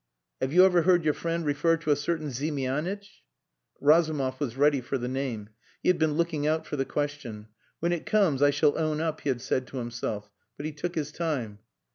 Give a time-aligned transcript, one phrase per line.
[0.41, 3.21] Have you ever heard your friend refer to a certain Ziemianitch?"
[3.79, 5.49] Razumov was ready for the name.
[5.83, 7.49] He had been looking out for the question.
[7.81, 10.31] "When it comes I shall own up," he had said to himself.
[10.57, 11.59] But he took his time.